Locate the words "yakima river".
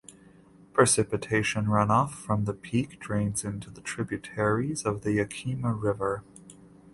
5.11-6.23